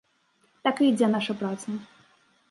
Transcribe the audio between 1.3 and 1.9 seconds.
праца.